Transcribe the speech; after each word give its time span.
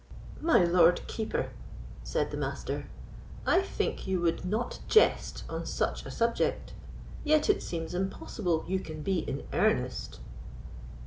"My 0.41 0.63
Lord 0.63 1.05
Keeper," 1.05 1.51
said 2.01 2.31
the 2.31 2.35
Master, 2.37 2.89
"I 3.45 3.61
think 3.61 4.07
you 4.07 4.19
would 4.21 4.43
not 4.43 4.79
jest 4.87 5.43
on 5.47 5.63
such 5.67 6.07
a 6.07 6.09
subject; 6.09 6.73
yet 7.23 7.51
it 7.51 7.61
seems 7.61 7.93
impossible 7.93 8.65
you 8.67 8.79
can 8.79 9.03
be 9.03 9.19
in 9.19 9.45
earnest." 9.53 10.19